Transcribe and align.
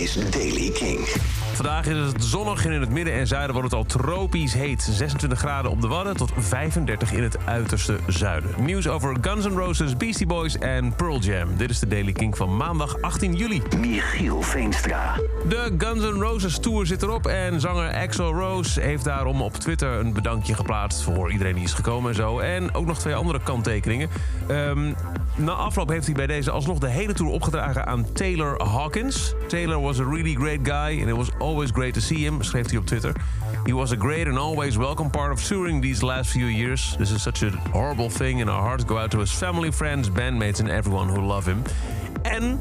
is 0.00 0.30
Daily 0.30 0.70
King. 0.70 0.98
Vandaag 1.52 1.86
is 1.86 2.12
het 2.12 2.24
zonnig 2.24 2.64
en 2.64 2.72
in 2.72 2.80
het 2.80 2.90
midden 2.90 3.14
en 3.14 3.26
zuiden 3.26 3.54
wordt 3.54 3.70
het 3.70 3.78
al 3.78 3.86
tropisch 3.86 4.52
heet. 4.54 4.82
26 4.82 5.38
graden 5.38 5.70
op 5.70 5.80
de 5.80 5.88
Wadden 5.88 6.16
tot 6.16 6.32
35 6.36 7.12
in 7.12 7.22
het 7.22 7.38
uiterste 7.44 7.98
zuiden. 8.06 8.50
Nieuws 8.58 8.88
over 8.88 9.16
Guns 9.20 9.44
N' 9.48 9.56
Roses, 9.56 9.96
Beastie 9.96 10.26
Boys 10.26 10.58
en 10.58 10.94
Pearl 10.94 11.18
Jam. 11.18 11.56
Dit 11.56 11.70
is 11.70 11.78
de 11.78 11.86
Daily 11.86 12.12
King 12.12 12.36
van 12.36 12.56
maandag 12.56 13.00
18 13.00 13.34
juli. 13.34 13.62
Michiel 13.78 14.42
Veenstra. 14.42 15.14
De 15.48 15.74
Guns 15.78 16.04
N' 16.04 16.20
Roses 16.20 16.58
Tour 16.58 16.86
zit 16.86 17.02
erop 17.02 17.26
en 17.26 17.60
zanger 17.60 17.94
Axel 17.94 18.32
Rose 18.32 18.80
heeft 18.80 19.04
daarom 19.04 19.42
op 19.42 19.56
Twitter 19.56 19.92
een 19.92 20.12
bedankje 20.12 20.54
geplaatst 20.54 21.02
voor 21.02 21.32
iedereen 21.32 21.54
die 21.54 21.64
is 21.64 21.72
gekomen 21.72 22.10
en 22.10 22.16
zo. 22.16 22.38
En 22.38 22.74
ook 22.74 22.86
nog 22.86 22.98
twee 22.98 23.14
andere 23.14 23.40
kanttekeningen. 23.42 24.08
Ehm, 24.46 24.92
na 25.36 25.52
afloop 25.52 25.88
heeft 25.88 26.06
hij 26.06 26.14
bij 26.14 26.26
deze 26.26 26.50
alsnog 26.50 26.78
de 26.78 26.88
hele 26.88 27.12
tour 27.12 27.32
opgedragen 27.32 27.86
aan 27.86 28.12
Taylor 28.12 28.62
Hawkins. 28.62 29.34
Taylor 29.48 29.89
was 29.90 29.98
a 29.98 30.04
really 30.04 30.34
great 30.34 30.62
guy 30.62 30.90
and 31.00 31.08
it 31.08 31.16
was 31.16 31.30
always 31.40 31.72
great 31.72 31.94
to 31.94 32.00
see 32.00 32.24
him, 32.24 32.42
schreef 32.42 32.68
hij 32.68 32.78
op 32.78 32.86
Twitter. 32.86 33.12
He 33.64 33.72
was 33.72 33.92
a 33.92 33.96
great 33.96 34.26
and 34.26 34.38
always 34.38 34.76
welcome 34.76 35.10
part 35.10 35.32
of 35.32 35.42
touring 35.42 35.82
these 35.82 36.06
last 36.06 36.30
few 36.30 36.46
years. 36.46 36.94
This 36.96 37.10
is 37.10 37.22
such 37.22 37.42
a 37.42 37.50
horrible 37.72 38.08
thing 38.10 38.40
and 38.40 38.50
our 38.50 38.62
hearts 38.62 38.84
go 38.84 38.98
out 38.98 39.10
to 39.10 39.18
his 39.18 39.32
family, 39.32 39.72
friends, 39.72 40.08
bandmates 40.08 40.60
and 40.60 40.68
everyone 40.68 41.08
who 41.08 41.20
love 41.20 41.50
him. 41.50 41.62
En 42.22 42.60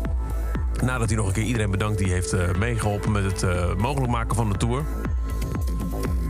nadat 0.83 1.07
hij 1.07 1.17
nog 1.17 1.27
een 1.27 1.33
keer 1.33 1.43
iedereen 1.43 1.71
bedankt 1.71 1.97
die 1.97 2.11
heeft 2.11 2.33
uh, 2.33 2.53
meegeholpen 2.59 3.11
met 3.11 3.23
het 3.23 3.43
uh, 3.43 3.75
mogelijk 3.75 4.11
maken 4.11 4.35
van 4.35 4.49
de 4.49 4.57
tour. 4.57 4.83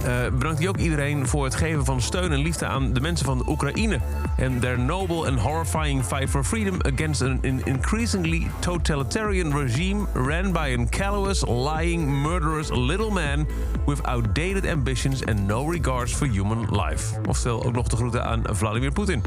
Uh, 0.05 0.29
bedankt 0.31 0.67
ook 0.67 0.77
iedereen 0.77 1.27
voor 1.27 1.43
het 1.43 1.55
geven 1.55 1.85
van 1.85 2.01
steun 2.01 2.31
en 2.31 2.39
liefde 2.39 2.65
aan 2.65 2.93
de 2.93 3.01
mensen 3.01 3.25
van 3.25 3.49
Oekraïne. 3.49 3.99
En 4.37 4.59
their 4.59 4.79
noble 4.79 5.27
and 5.27 5.39
horrifying 5.39 6.03
fight 6.03 6.29
for 6.29 6.43
freedom 6.43 6.77
against 6.81 7.21
an 7.21 7.39
increasingly 7.43 8.47
totalitarian 8.59 9.57
regime 9.57 10.05
ran 10.13 10.51
by 10.51 10.75
a 10.79 10.85
callous, 10.89 11.43
lying, 11.47 12.21
murderous 12.21 12.69
little 12.69 13.11
man 13.11 13.47
with 13.85 14.03
outdated 14.03 14.65
ambitions 14.65 15.25
and 15.25 15.47
no 15.47 15.71
regards 15.71 16.13
for 16.13 16.27
human 16.27 16.65
life. 16.69 17.19
Oftewel 17.27 17.65
ook 17.65 17.73
nog 17.73 17.87
de 17.87 17.95
groeten 17.95 18.25
aan 18.25 18.43
Vladimir 18.49 18.91
Poetin. 18.91 19.21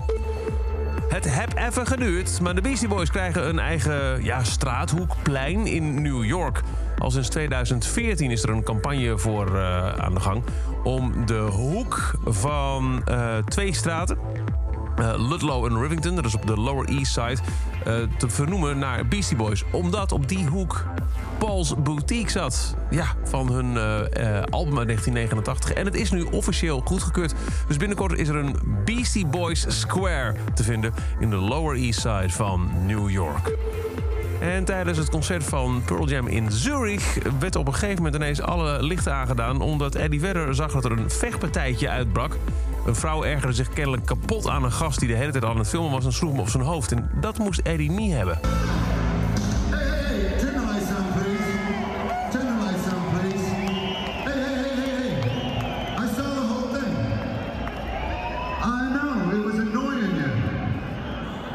Het 1.13 1.35
heb 1.35 1.57
even 1.57 1.87
geduurd, 1.87 2.41
maar 2.41 2.55
de 2.55 2.61
Beastie 2.61 2.89
Boys 2.89 3.11
krijgen 3.11 3.49
een 3.49 3.59
eigen 3.59 4.25
ja, 4.25 4.45
straathoekplein 4.45 5.67
in 5.67 6.03
New 6.03 6.25
York. 6.25 6.61
Al 6.99 7.11
sinds 7.11 7.29
2014 7.29 8.31
is 8.31 8.43
er 8.43 8.49
een 8.49 8.63
campagne 8.63 9.19
voor 9.19 9.49
uh, 9.55 9.93
aan 9.93 10.15
de 10.15 10.21
gang 10.21 10.43
om 10.83 11.27
de 11.27 11.39
hoek 11.39 12.15
van 12.25 13.03
uh, 13.09 13.37
twee 13.37 13.75
straten. 13.75 14.19
Uh, 15.03 15.29
Ludlow 15.29 15.65
en 15.65 15.81
Rivington, 15.81 16.15
dat 16.15 16.25
is 16.25 16.35
op 16.35 16.47
de 16.47 16.57
Lower 16.57 16.89
East 16.89 17.13
Side, 17.13 17.39
uh, 17.87 17.95
te 18.17 18.29
vernoemen 18.29 18.79
naar 18.79 19.07
Beastie 19.07 19.37
Boys. 19.37 19.65
Omdat 19.73 20.13
op 20.13 20.29
die 20.29 20.47
hoek 20.47 20.85
Paul's 21.39 21.75
Boutique 21.83 22.31
zat. 22.31 22.77
Ja, 22.91 23.07
van 23.25 23.53
hun 23.53 23.67
uh, 23.75 24.43
album 24.51 24.79
uit 24.79 24.87
1989. 24.87 25.73
En 25.73 25.85
het 25.85 25.95
is 25.95 26.11
nu 26.11 26.23
officieel 26.23 26.83
goedgekeurd. 26.85 27.35
Dus 27.69 27.77
binnenkort 27.77 28.19
is 28.19 28.29
er 28.29 28.37
een 28.37 28.57
Beastie 28.85 29.27
Boys 29.27 29.65
Square 29.81 30.35
te 30.55 30.63
vinden 30.63 30.95
in 31.19 31.31
de 31.31 31.37
Lower 31.37 31.77
East 31.77 32.01
Side 32.01 32.31
van 32.31 32.71
New 32.87 33.11
York. 33.11 33.53
En 34.41 34.65
tijdens 34.65 34.99
het 34.99 35.11
concert 35.11 35.45
van 35.45 35.83
Pearl 35.85 36.09
Jam 36.09 36.27
in 36.27 36.51
Zurich 36.51 37.19
werd 37.39 37.57
op 37.57 37.67
een 37.67 37.75
gegeven 37.75 37.97
moment 37.97 38.15
ineens 38.15 38.41
alle 38.41 38.83
lichten 38.83 39.15
aangedaan. 39.15 39.61
Omdat 39.61 39.95
Eddie 39.95 40.21
Vedder 40.21 40.55
zag 40.55 40.73
dat 40.73 40.85
er 40.85 40.93
een 40.93 41.11
vechtpartijtje 41.11 41.89
uitbrak. 41.89 42.37
Een 42.87 42.95
vrouw 42.95 43.25
ergerde 43.25 43.55
zich 43.55 43.69
kennelijk 43.69 44.07
kapot 44.07 44.49
aan 44.49 44.65
een 44.65 44.73
gast 44.73 44.99
die 44.99 45.09
de 45.09 45.15
hele 45.15 45.33
tijd 45.33 45.45
aan 45.45 45.59
het 45.59 45.69
filmen 45.69 45.91
was 45.91 46.05
en 46.05 46.13
sloeg 46.13 46.31
hem 46.31 46.41
op 46.41 46.49
zijn 46.49 46.63
hoofd. 46.63 46.93
En 46.93 47.11
dat 47.21 47.39
moest 47.39 47.61
Eddie 47.61 47.91
niet 47.91 48.13
hebben. 48.13 48.39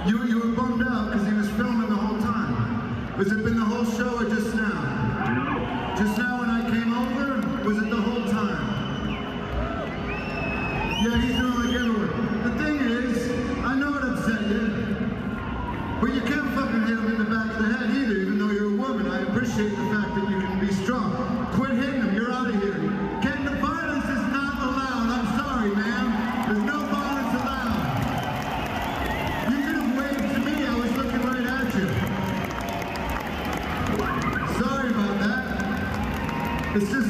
You, 0.07 0.25
you 0.25 0.39
were 0.39 0.55
bummed 0.55 0.87
out 0.87 1.11
because 1.11 1.27
he 1.27 1.33
was 1.33 1.49
filming 1.49 1.89
the 1.89 1.95
whole 1.95 2.17
time. 2.21 3.17
Was 3.17 3.27
it 3.27 3.43
been 3.43 3.57
the 3.57 3.65
whole 3.65 3.83
show 3.83 4.21
or 4.21 4.23
just 4.23 4.36
appreciate 19.47 19.75
the 19.77 19.83
fact 19.89 20.15
that 20.15 20.29
you 20.29 20.39
can 20.41 20.59
be 20.59 20.73
strong. 20.73 21.47
Quit 21.53 21.71
hitting 21.71 22.01
them. 22.01 22.15
you're 22.15 22.31
out 22.31 22.49
of 22.49 22.61
here. 22.61 22.73
Ken, 23.21 23.45
the 23.45 23.51
violence 23.51 24.05
is 24.05 24.27
not 24.33 24.61
allowed. 24.61 25.09
I'm 25.09 25.39
sorry, 25.39 25.75
man. 25.75 26.05
There's 26.47 26.63
no 26.63 26.79
violence 26.87 27.33
allowed. 27.41 27.81
You 29.49 29.57
could 29.63 29.75
have 29.75 29.91
waved 29.97 30.33
to 30.35 30.39
me, 30.39 30.65
I 30.65 30.75
was 30.75 30.91
looking 30.97 31.21
right 31.21 31.47
at 31.47 31.73
you. 31.75 31.87
Sorry 34.59 34.89
about 34.89 35.15
that. 35.19 35.45
It's 36.75 36.91
just 36.91 37.09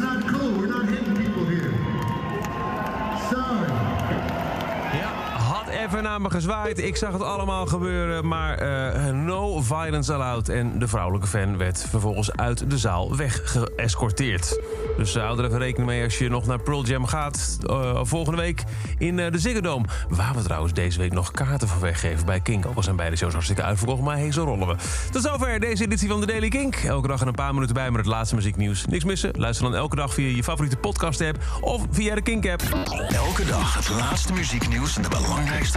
even 5.88 6.04
naar 6.04 6.22
me 6.22 6.30
gezwaaid. 6.30 6.80
Ik 6.80 6.96
zag 6.96 7.12
het 7.12 7.22
allemaal 7.22 7.66
gebeuren, 7.66 8.28
maar 8.28 8.62
uh, 8.62 9.10
no 9.14 9.62
violence 9.62 10.14
allowed. 10.14 10.50
En 10.50 10.80
de 10.80 10.88
vrouwelijke 10.88 11.28
fan 11.28 11.58
werd 11.58 11.86
vervolgens 11.90 12.32
uit 12.32 12.70
de 12.70 12.78
zaal 12.78 13.16
weggeëscorteerd. 13.16 14.62
Dus 14.98 15.16
hou 15.16 15.40
er 15.40 15.46
even 15.46 15.58
rekening 15.58 15.90
mee 15.90 16.04
als 16.04 16.18
je 16.18 16.30
nog 16.30 16.46
naar 16.46 16.60
Pearl 16.60 16.86
Jam 16.86 17.06
gaat. 17.06 17.58
Uh, 17.64 18.00
volgende 18.04 18.42
week 18.42 18.64
in 18.98 19.16
de 19.16 19.40
Ziggo 19.40 19.62
Dome. 19.62 19.86
Waar 20.10 20.34
we 20.36 20.42
trouwens 20.42 20.74
deze 20.74 21.00
week 21.00 21.14
nog 21.14 21.32
kaarten 21.32 21.68
voor 21.68 21.82
weggeven 21.82 22.26
bij 22.26 22.40
Kink. 22.40 22.66
Ook 22.66 22.76
al 22.76 22.84
zijn 22.84 22.96
beide 22.96 23.16
shows 23.16 23.34
hartstikke 23.34 23.64
uitverkocht, 23.64 24.02
maar 24.02 24.18
hey, 24.18 24.32
zo 24.32 24.44
rollen 24.44 24.68
we. 24.68 24.76
Tot 25.12 25.22
zover 25.22 25.60
deze 25.60 25.84
editie 25.84 26.10
van 26.10 26.20
de 26.20 26.26
Daily 26.26 26.50
Kink. 26.50 26.76
Elke 26.76 27.08
dag 27.08 27.22
een 27.22 27.34
paar 27.34 27.54
minuten 27.54 27.76
bij 27.76 27.92
met 27.92 28.00
het 28.00 28.10
laatste 28.10 28.36
muzieknieuws. 28.36 28.86
Niks 28.86 29.04
missen? 29.04 29.32
Luister 29.36 29.66
dan 29.66 29.76
elke 29.76 29.96
dag 29.96 30.14
via 30.14 30.36
je 30.36 30.44
favoriete 30.44 30.78
podcast-app 30.78 31.38
of 31.62 31.86
via 31.92 32.16
de 32.16 32.22
Kink-app. 32.22 32.62
Elke 33.10 33.46
dag 33.46 33.76
het 33.76 33.90
laatste 33.90 34.34
muzieknieuws 34.34 34.96
en 34.96 35.02
de 35.02 35.10
belangrijkste 35.10 35.77